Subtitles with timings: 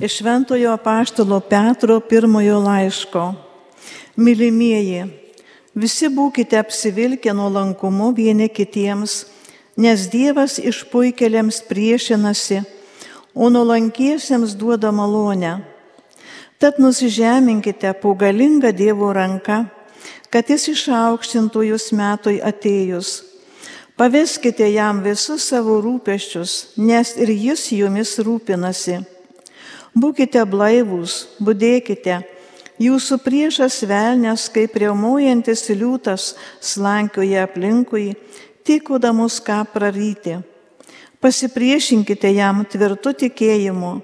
[0.00, 3.32] Iš Šventojo Paštalo Petro pirmojo laiško.
[4.16, 5.08] Mylimieji,
[5.74, 9.24] visi būkite apsivilkę nuolankumu vieni kitiems,
[9.74, 12.60] nes Dievas išpuikeliams priešinasi,
[13.34, 15.56] o nuolankiesiems duoda malonę.
[16.62, 19.64] Tad nusižeminkite po galingą Dievo ranką,
[20.30, 23.24] kad jis išaukštintų jūs metui atėjus.
[23.98, 29.17] Paveskite jam visus savo rūpeščius, nes ir jis jumis rūpinasi.
[29.96, 32.20] Būkite blaivūs, būdėkite.
[32.78, 38.12] Jūsų priešas velnės, kaip riaumojantis liūtas, slankioja aplinkui,
[38.62, 40.38] tikodamus ką praryti.
[41.18, 43.96] Pasipriešinkite jam tvirtu tikėjimu,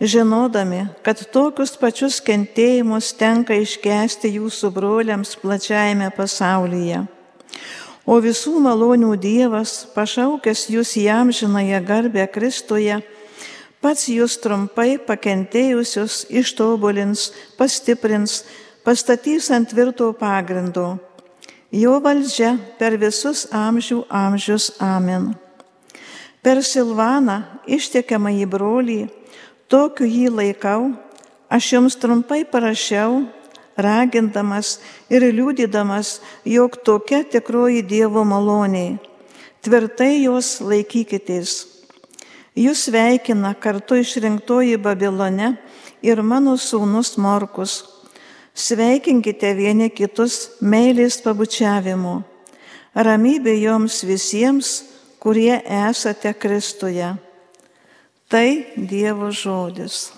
[0.00, 7.02] žinodami, kad tokius pačius kentėjimus tenka iškesti jūsų broliams plačiajame pasaulyje.
[8.08, 13.02] O visų malonių Dievas, pašaukęs jūs jam žinąją garbę Kristuje,
[13.84, 18.40] pats jūs trumpai pakentėjusius ištobulins, pastiprins,
[18.80, 20.94] pastatys ant tvirto pagrindo.
[21.74, 25.34] Jo valdžia per visus amžių amžius amen.
[26.40, 28.98] Per Silvaną ištekiamą į brolį,
[29.68, 30.94] tokiu jį laikau,
[31.52, 33.24] aš jums trumpai parašiau,
[33.76, 34.78] ragindamas
[35.12, 38.96] ir liūdydamas, jog tokia tikroji Dievo maloniai.
[39.64, 41.73] Tvirtai jos laikykitės.
[42.54, 45.56] Jūs sveikina kartu išrinktoji Babilone
[46.06, 47.80] ir mano sūnus Morkus.
[48.54, 52.20] Sveikinkite vieni kitus meilės pabučiavimu.
[52.94, 54.74] Ramybė joms visiems,
[55.18, 57.16] kurie esate Kristuje.
[58.30, 60.12] Tai Dievo žodis.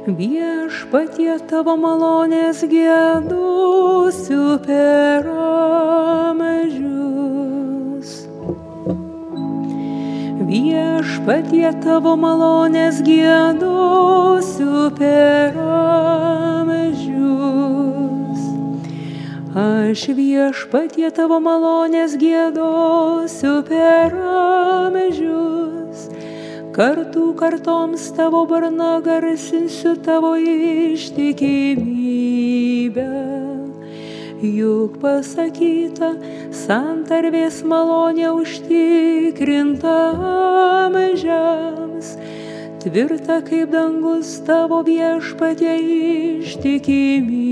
[0.00, 5.26] Viešpatie tavo malonės gėdusiu per
[6.32, 6.94] amžius.
[10.48, 15.52] Viešpatie tavo malonės gėdusiu per
[16.56, 17.10] amžius.
[19.52, 25.69] Aš viešpatie tavo malonės gėdusiu per amžius
[26.80, 31.58] kartų kartoms tavo barna garsinsiu tavo ištikimybę.
[34.40, 36.08] Juk pasakyta,
[36.62, 39.92] santarvės malonė užtikrinta
[40.86, 42.16] amžiams,
[42.80, 45.76] tvirta kaip dangus tavo viešpatie
[46.40, 47.50] ištikimybė.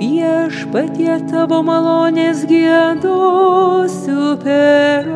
[0.00, 5.12] Viešpatie tavo malonės gėdosiu per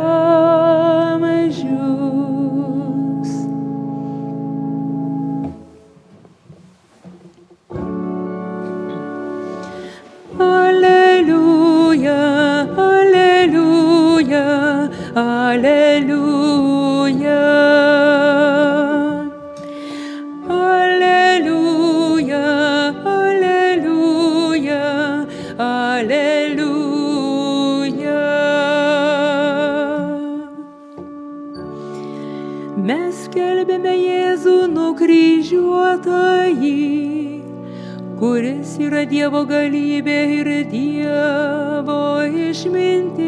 [38.82, 43.26] yra Dievo galybė ir Dievo išmintis.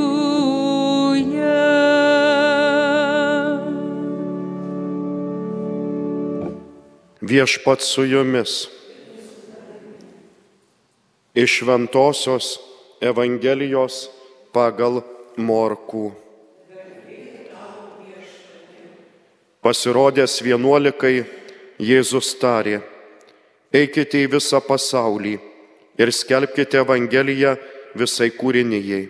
[7.21, 8.69] Viešpat su jumis.
[11.35, 12.59] Iš Ventosios
[13.01, 14.20] Evangelijos
[14.53, 15.01] pagal
[15.37, 16.11] Morkų.
[19.61, 21.25] Pasirodęs vienuolikai,
[21.81, 22.81] Jėzus tarė,
[23.73, 25.37] eikite į visą pasaulį
[26.01, 27.55] ir skelbkite Evangeliją
[27.97, 29.09] visai kūrinyjei.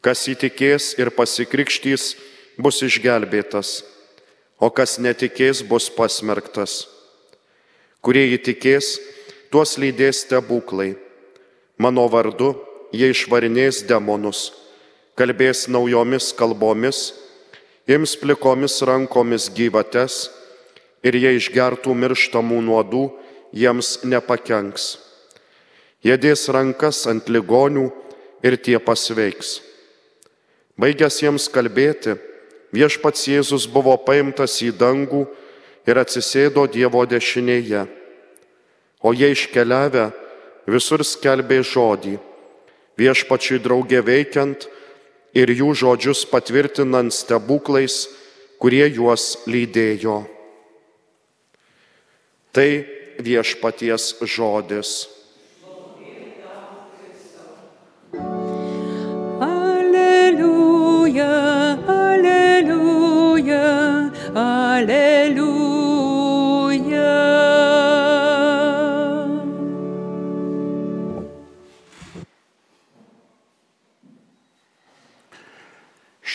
[0.00, 2.14] Kas įtikės ir pasikrikštys,
[2.60, 3.82] bus išgelbėtas,
[4.60, 6.86] o kas netikės, bus pasmerktas.
[8.00, 8.96] Kurie įtikės,
[9.52, 10.94] tuos lydės stebuklai.
[11.80, 12.54] Mano vardu
[12.92, 14.50] jie išvarinės demonus,
[15.18, 17.10] kalbės naujomis kalbomis,
[17.90, 20.28] ims plikomis rankomis gyvates
[21.02, 23.04] ir jie išgertų mirštamų nuodų,
[23.52, 24.98] jiems nepakenks.
[26.04, 27.90] Jie dės rankas ant ligonių
[28.46, 29.60] ir tie pasveiks.
[30.80, 32.14] Baigęs jiems kalbėti,
[32.72, 35.26] viešpats Jėzus buvo paimtas į dangų
[35.84, 37.84] ir atsisėdo Dievo dešinėje.
[39.04, 40.08] O jie iškeliavę
[40.70, 42.16] visur skelbė žodį,
[42.98, 44.66] viešpačiui draugė veikiant
[45.36, 48.08] ir jų žodžius patvirtinant stebuklais,
[48.60, 50.24] kurie juos lydėjo.
[52.50, 52.70] Tai
[53.22, 55.06] viešpaties žodis.
[59.46, 61.30] Aleliuja,
[61.86, 63.64] aleliuja,
[64.34, 65.19] aleliuja.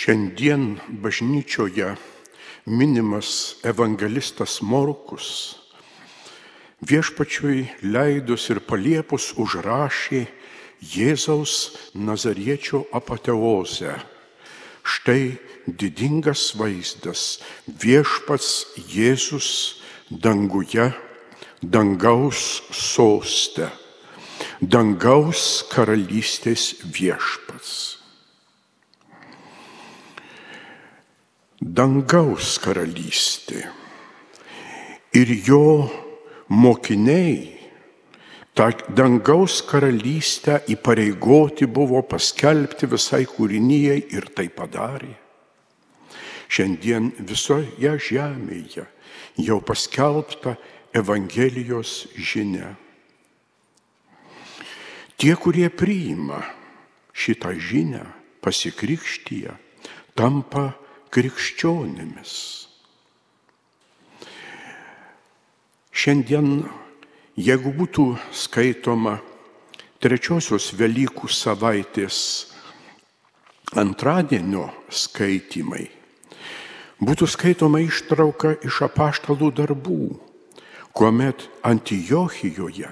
[0.06, 1.96] Šiandien bažnyčioje
[2.70, 3.30] minimas
[3.66, 5.30] evangelistas Morkus
[6.86, 10.22] viešpačiui leidus ir paliepus užrašė
[10.92, 11.56] Jėzaus
[11.98, 13.96] Nazariečio apateozę.
[14.86, 17.26] Štai didingas vaizdas
[17.66, 19.50] viešpats Jėzus
[20.12, 20.92] danguje,
[21.66, 23.74] dangaus soste,
[24.62, 28.05] dangaus karalystės viešpats.
[31.66, 33.64] Dangaus karalystė.
[35.18, 35.90] Ir jo
[36.54, 37.56] mokiniai
[38.56, 45.16] tą dangaus karalystę įpareigoti buvo paskelbti visai kūrinyjei ir tai padarė.
[46.46, 48.86] Šiandien visoje žemėje
[49.42, 50.56] jau paskelbta
[50.96, 52.76] Evangelijos žinia.
[55.18, 56.44] Tie, kurie priima
[57.16, 58.04] šitą žinią,
[58.44, 59.52] pasikrikštyje,
[60.16, 60.76] tampa
[61.14, 62.34] krikščionimis.
[65.96, 66.66] Šiandien,
[67.40, 68.06] jeigu būtų
[68.36, 69.16] skaitoma
[70.04, 72.18] trečiosios Velykų savaitės
[73.80, 75.88] antradienio skaitimai,
[77.00, 80.02] būtų skaitoma ištrauka iš apaštalų darbų,
[80.96, 82.92] kuomet Antijochijoje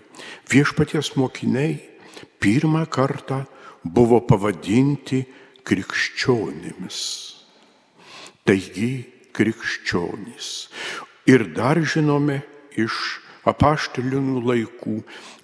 [0.51, 1.77] viešpaties mokiniai
[2.39, 3.43] pirmą kartą
[3.83, 5.25] buvo pavadinti
[5.63, 6.99] krikščionimis.
[8.47, 10.49] Taigi krikščionys.
[11.29, 12.41] Ir dar žinome
[12.75, 12.97] iš
[13.47, 14.97] apaštalinų laikų,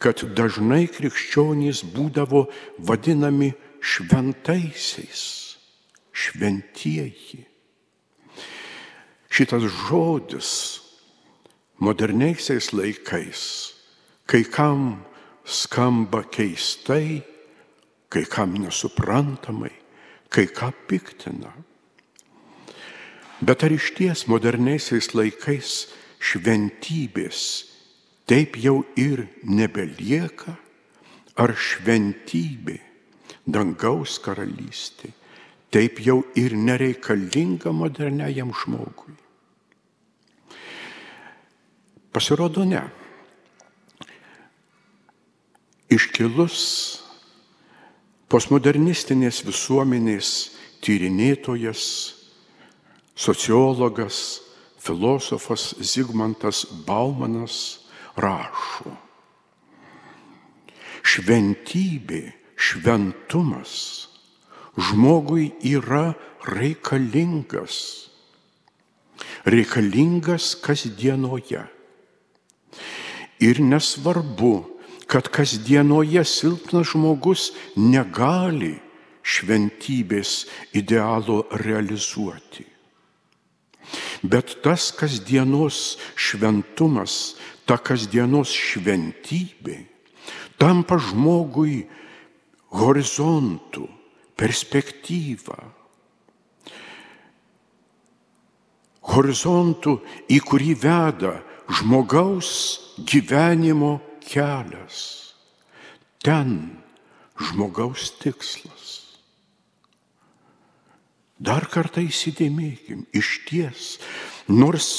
[0.03, 2.45] kad dažnai krikščionys būdavo
[2.77, 5.23] vadinami šventaisiais,
[6.11, 7.45] šventieji.
[9.29, 10.53] Šitas žodis
[11.79, 13.43] moderniaisiais laikais
[14.29, 15.05] kai kam
[15.43, 17.23] skamba keistai,
[18.09, 19.73] kai kam nesuprantamai,
[20.29, 21.49] kai ką piktina.
[23.39, 25.87] Bet ar iš ties moderniaisiais laikais
[26.19, 27.43] šventybės
[28.27, 30.57] taip jau ir nebelieka?
[31.39, 32.75] Ar šventybė,
[33.47, 35.13] dangaus karalystė,
[35.71, 39.15] taip jau ir nereikalinga moderniajam žmogui?
[42.11, 42.83] Pasirodo ne.
[45.87, 46.59] Iškilus
[48.27, 50.33] postmodernistinės visuomenės
[50.83, 52.18] tyrinėtojas,
[53.19, 54.41] sociologas,
[54.79, 57.83] filosofas Zigmantas Baumanas
[58.15, 58.93] rašo.
[61.03, 63.73] Šventybė, šventumas
[64.79, 66.13] žmogui yra
[66.47, 68.07] reikalingas.
[69.43, 71.65] Reikalingas kasdienoje.
[73.43, 74.53] Ir nesvarbu,
[75.11, 78.77] kad kasdienoje silpnas žmogus negali
[79.23, 82.78] šventybės idealo realizuoti.
[84.23, 89.89] Bet tas kasdienos šventumas, ta kasdienos šventybė
[90.59, 91.87] tampa žmogui
[92.75, 93.87] horizontų,
[94.37, 95.57] perspektyvą.
[99.09, 99.95] Horizontų,
[100.29, 101.39] į kurį veda
[101.79, 102.51] žmogaus
[103.09, 105.33] gyvenimo kelias.
[106.21, 106.75] Ten
[107.39, 108.98] žmogaus tikslas.
[111.39, 113.83] Dar kartą įsidėmėkim, iš ties,
[114.51, 114.89] nors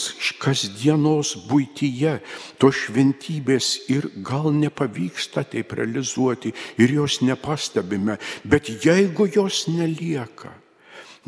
[0.40, 2.14] kasdienos būtyje
[2.56, 8.16] to šventybės ir gal nepavyksta taip realizuoti ir jos nepastebime,
[8.48, 10.54] bet jeigu jos nelieka,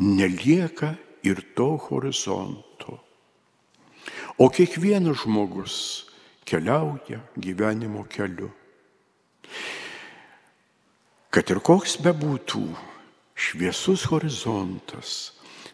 [0.01, 2.97] nelieka ir to horizonto.
[4.41, 5.75] O kiekvienas žmogus
[6.41, 8.49] keliauja gyvenimo keliu.
[11.29, 12.63] Kad ir koks bebūtų
[13.35, 15.33] šviesus horizontas,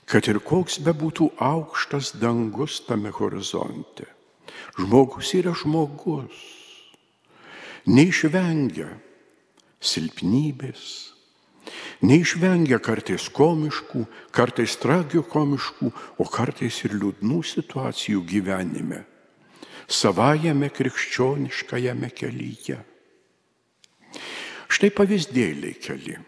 [0.09, 4.07] kad ir koks bebūtų aukštas dangus tame horizonte,
[4.79, 6.39] žmogus yra žmogus,
[7.85, 8.89] neišvengia
[9.79, 11.13] silpnybės,
[12.03, 19.03] neišvengia kartais komiškų, kartais tragikomiškų, o kartais ir liūdnų situacijų gyvenime,
[19.87, 22.79] savajame krikščioniškajame kelyje.
[24.69, 26.19] Štai pavyzdėliai keli.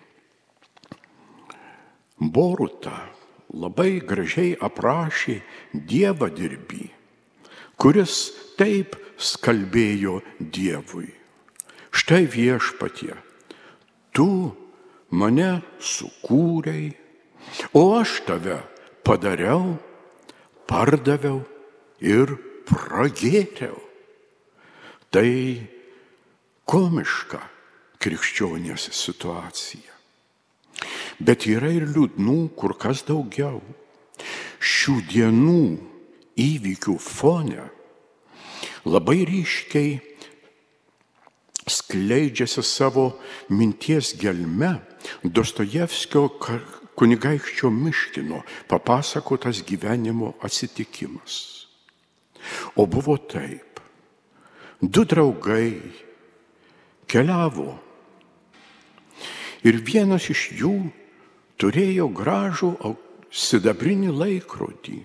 [2.22, 3.10] Boruta
[3.50, 5.40] labai gražiai aprašė
[5.74, 6.84] Dievą dirbį,
[7.82, 11.10] kuris taip skalbėjo Dievui.
[11.92, 13.16] Štai viešpatie,
[14.16, 14.54] tu
[15.12, 16.94] mane sukūrei,
[17.74, 18.62] o aš tave
[19.04, 19.76] padariau,
[20.70, 21.42] pardaviau
[22.00, 22.38] ir
[22.70, 23.80] pragėriau.
[25.12, 25.32] Tai
[26.70, 27.42] komiška
[28.00, 30.01] krikščionės situacija.
[31.20, 33.60] Bet yra ir liūdnų kur kas daugiau.
[34.62, 35.64] Šių dienų
[36.40, 37.66] įvykių fone
[38.86, 39.98] labai ryškiai
[41.72, 43.12] skleidžiasi savo
[43.50, 44.76] minties gelme
[45.24, 46.28] Dostojevskio
[46.98, 51.66] kunigaikščio Miškino papasakotas gyvenimo atsitikimas.
[52.78, 53.82] O buvo taip.
[54.82, 55.78] Du draugai
[57.10, 57.80] keliavo
[59.62, 60.74] Ir vienas iš jų
[61.62, 62.72] turėjo gražų
[63.32, 64.98] sidabrinį laikrodį,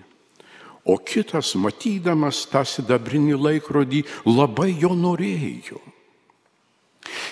[0.87, 5.79] o kitas, matydamas tą sidabrinį laikrodį, labai jo norėjo.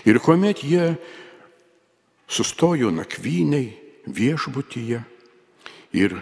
[0.06, 0.94] Ir kuomet jie
[2.30, 3.74] sustojo nakvyniai
[4.06, 5.02] viešbutyje
[5.96, 6.20] ir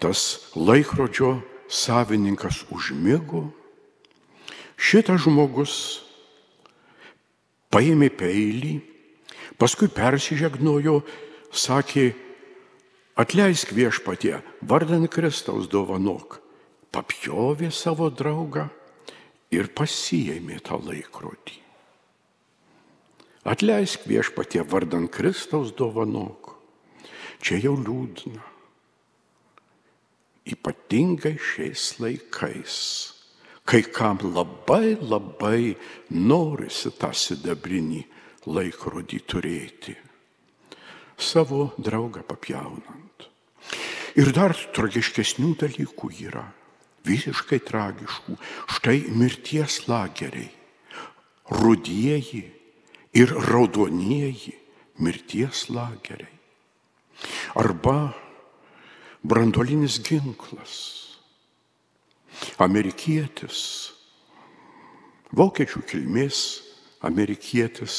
[0.00, 3.48] tas laikrodžio savininkas užmigo,
[4.80, 5.74] šitas žmogus
[7.70, 8.78] paėmė peilį
[9.60, 11.02] Paskui persižegnojo,
[11.52, 12.12] sakė,
[13.18, 16.40] atleisk viešpatie, vardan Kristaus dovanok.
[16.90, 18.66] Papjovė savo draugą
[19.54, 21.60] ir pasijėmė tą laikrodį.
[23.46, 26.56] Atleisk viešpatie, vardan Kristaus dovanok.
[27.40, 28.42] Čia jau liūdna.
[30.50, 32.76] Ypatingai šiais laikais,
[33.64, 35.76] kai kam labai labai
[36.10, 38.02] norisi tą sidabrinį
[38.50, 39.94] laikrodį turėti,
[41.20, 43.28] savo draugą papjaunant.
[44.18, 46.46] Ir dar tragiškesnių dalykų yra,
[47.06, 48.36] visiškai tragiškų.
[48.74, 50.50] Štai mirties lageriai,
[51.60, 52.42] rudieji
[53.16, 54.56] ir raudonieji
[55.00, 56.36] mirties lageriai.
[57.54, 58.12] Arba
[59.22, 60.74] brandolinis ginklas.
[62.60, 63.60] Amerikietis,
[65.36, 66.38] vokiečių kilmės
[67.04, 67.96] amerikietis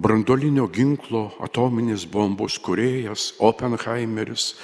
[0.00, 4.54] brandolinio ginklo atominės bombos kuriejas Oppenheimeris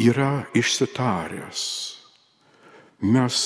[0.00, 1.64] yra išsitaręs.
[3.02, 3.38] Mes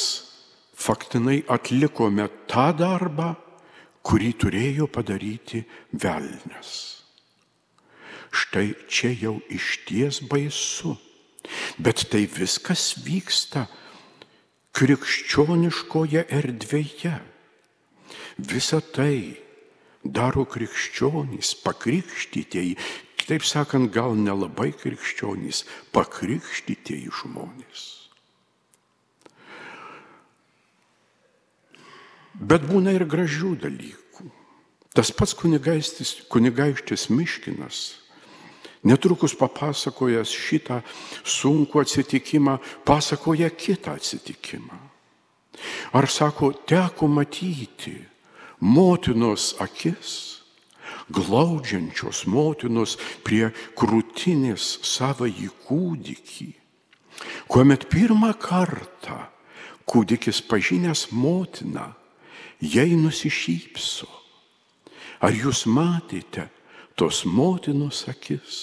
[0.77, 3.33] faktinai atlikome tą darbą,
[4.07, 6.75] kurį turėjo padaryti velnės.
[8.37, 10.93] Štai čia jau išties baisu,
[11.83, 13.65] bet tai viskas vyksta
[14.77, 17.17] krikščioniškoje erdvėje.
[18.37, 19.46] Visa tai
[20.15, 22.77] daro krikščionys, pakrikštytieji,
[23.19, 27.85] kitaip sakant, gal nelabai krikščionys, pakrikštytieji žmonės.
[32.37, 34.27] Bet būna ir gražių dalykų.
[34.97, 37.79] Tas pats kunigaikštis Miškinas,
[38.87, 40.81] netrukus papasakojęs šitą
[41.25, 44.79] sunkų atsitikimą, pasakoja kitą atsitikimą.
[45.97, 47.97] Ar sako, teko matyti,
[48.61, 50.43] motinos akis,
[51.13, 56.49] glaudžiančios motinos prie krūtinės savąjį kūdikį.
[57.49, 59.21] Kuomet pirmą kartą
[59.89, 61.93] kūdikis pažinęs motiną,
[62.61, 64.11] jai nusišypso.
[65.25, 66.51] Ar jūs matėte
[66.99, 68.59] tos motinos akis,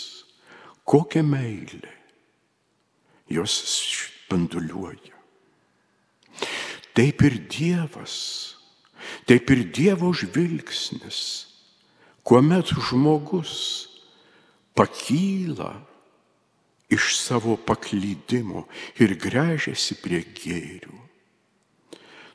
[0.86, 1.96] kokią meilę
[3.32, 5.14] jos spinduliuoja?
[6.94, 8.53] taip ir Dievas,
[9.30, 11.48] taip ir Dievo žvilgsnis,
[12.24, 13.88] kuomet žmogus
[14.74, 15.74] pakyla
[16.94, 18.68] iš savo paklydimo
[19.02, 21.00] ir grežiasi prie gėrių.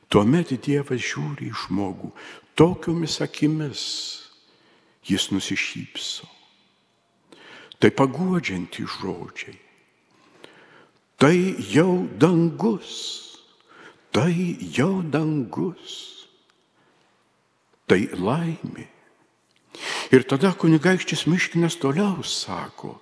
[0.09, 2.09] Tuomet Dievas žiūri į žmogų
[2.57, 3.81] tokiomis akimis,
[5.05, 6.27] jis nusišypso.
[7.79, 9.55] Tai paguodžianti žodžiai.
[11.19, 11.35] Tai
[11.71, 12.91] jau dangus,
[14.11, 16.18] tai jau dangus,
[17.89, 18.87] tai laimė.
[20.09, 22.95] Ir tada kunigaikštis Miškinas toliau sako,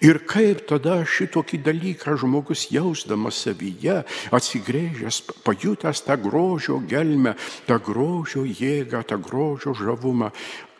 [0.00, 4.00] ir kaip tada šitokį dalyką žmogus jausdamas savyje,
[4.34, 7.34] atsigrėžęs, pajutęs tą grožio gelmę,
[7.68, 10.32] tą grožio jėgą, tą grožio žavumą,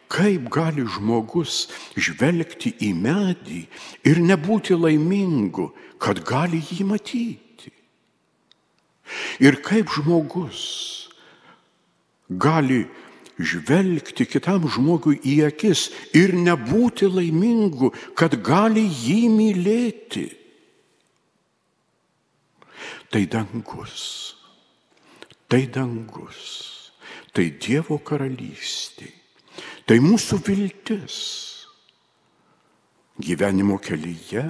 [0.09, 3.63] kaip gali žmogus žvelgti į medį
[4.09, 7.73] ir nebūti laimingu, kad gali jį matyti.
[9.45, 10.63] Ir kaip žmogus
[12.29, 12.87] gali
[13.39, 20.27] žvelgti kitam žmogui į akis ir nebūti laimingu, kad gali jį mylėti.
[23.11, 24.05] Tai dangus,
[25.51, 26.41] tai dangus,
[27.35, 29.11] tai Dievo karalystė,
[29.87, 31.19] tai mūsų viltis
[33.23, 34.49] gyvenimo kelyje,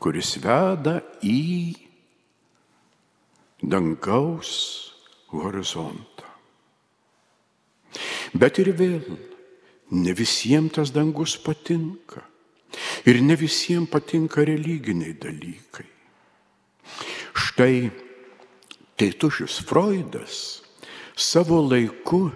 [0.00, 1.72] kuris veda į
[3.64, 4.52] dangaus
[5.32, 6.15] horizontą.
[8.36, 9.04] Bet ir vėl,
[9.96, 12.24] ne visiems tas dangus patinka.
[13.08, 15.86] Ir ne visiems patinka religiniai dalykai.
[17.36, 17.90] Štai
[18.96, 20.62] Teitušis Freudas
[21.16, 22.30] savo laiku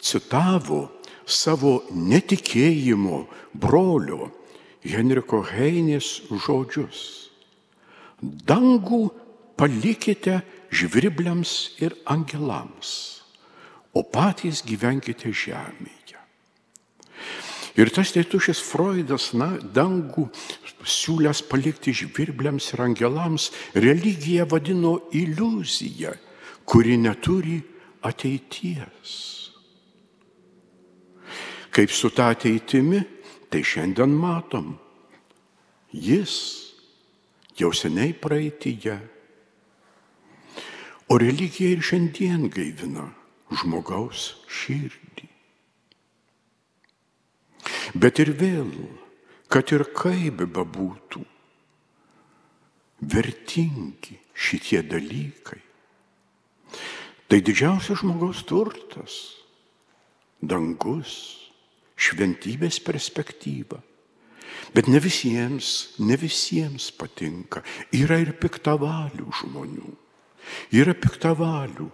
[0.00, 0.88] citavo
[1.28, 4.30] savo netikėjimo brolio
[4.84, 7.00] Henriko Heinės žodžius.
[8.20, 9.08] Dangų
[9.60, 10.40] palikite
[10.72, 13.17] žvirbliams ir angelams
[13.98, 16.18] o patys gyvenkite žemėje.
[17.78, 20.26] Ir tas tėtušis Freudas, na, dangų
[20.82, 26.14] siūlęs palikti žvirbliams ir angelams, religiją vadino iliuziją,
[26.66, 27.58] kuri neturi
[28.02, 29.12] ateities.
[31.74, 33.04] Kaip su ta ateitimi,
[33.48, 34.72] tai šiandien matom.
[35.94, 36.34] Jis
[37.58, 38.98] jau seniai praeitįje.
[41.08, 43.06] O religija ir šiandien gaivina
[43.52, 45.28] žmogaus širdį.
[47.96, 48.72] Bet ir vėl,
[49.48, 51.24] kad ir kaip bebūtų,
[53.00, 55.60] vertingi šitie dalykai.
[57.28, 59.16] Tai didžiausias žmogaus turtas-
[60.52, 61.12] dangus,
[61.96, 63.80] šventybės perspektyva.
[64.74, 67.62] Bet ne visiems, ne visiems patinka.
[67.92, 69.96] Yra ir piktavalių žmonių.
[70.72, 71.90] Yra piktavalių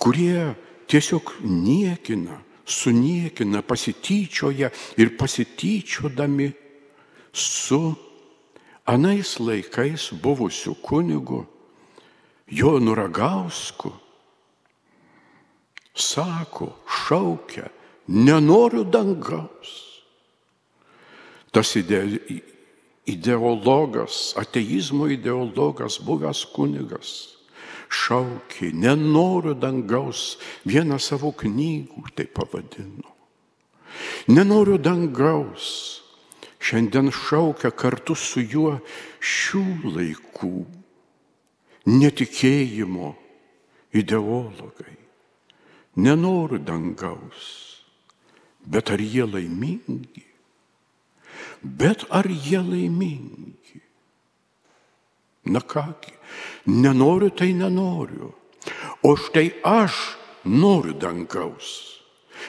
[0.00, 0.54] kurie
[0.88, 6.50] tiesiog niekina, suniekina, pasityčioja ir pasityčiodami
[7.32, 7.94] su
[8.86, 11.44] anais laikais buvusiu kunigu
[12.50, 13.92] Jonu Ragausku,
[15.94, 17.68] sako, šaukia,
[18.08, 20.02] nenoriu dangaus.
[21.54, 22.02] Tas ide,
[23.06, 27.39] ideologas, ateizmo ideologas, buvęs kunigas,
[27.90, 33.16] šaukė, nenoriu dangaus, vieną savo knygų tai pavadino.
[34.30, 36.00] Nenoriu dangaus,
[36.62, 38.78] šiandien šaukia kartu su juo
[39.18, 39.64] šių
[39.96, 40.54] laikų
[41.90, 43.14] netikėjimo
[43.96, 44.96] ideologai.
[46.00, 47.46] Nenoriu dangaus,
[48.62, 50.26] bet ar jie laimingi?
[51.60, 53.59] Bet ar jie laimingi?
[55.50, 56.14] Na kągi,
[56.66, 58.30] nenoriu tai nenoriu.
[59.02, 61.98] O štai aš noriu dangaus.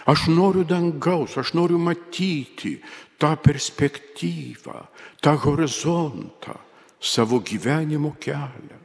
[0.06, 2.78] Aš noriu dangaus, aš noriu matyti
[3.18, 4.86] tą perspektyvą,
[5.22, 6.54] tą horizontą,
[7.02, 8.80] savo gyvenimo kelią.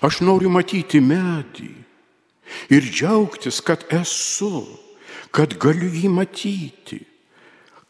[0.00, 1.70] Aš noriu matyti medį
[2.72, 4.64] ir džiaugtis, kad esu,
[5.30, 7.04] kad galiu jį matyti,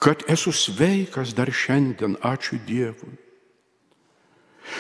[0.03, 3.30] kad esu sveikas dar šiandien, ačiū Dievui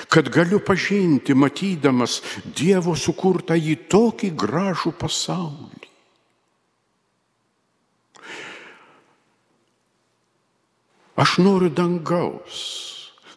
[0.08, 5.90] kad galiu pažinti, matydamas Dievo sukurtą į tokį gražų pasaulį.
[11.20, 12.60] Aš noriu dangaus,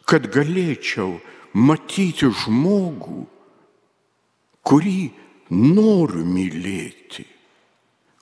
[0.08, 1.18] kad galėčiau
[1.52, 3.26] matyti žmogų,
[4.64, 5.00] kurį
[5.52, 7.26] noriu mylėti,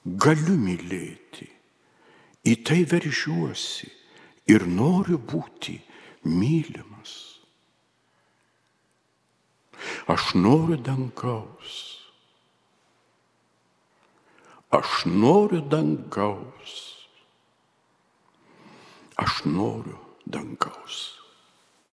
[0.03, 1.47] galiu mylėti.
[2.43, 3.87] Į tai veržiuosi
[4.51, 5.77] ir noriu būti
[6.27, 6.92] mylimas.
[10.07, 11.73] Aš noriu dangaus.
[14.69, 16.73] Aš noriu dangaus.
[19.15, 21.22] Aš noriu dangaus.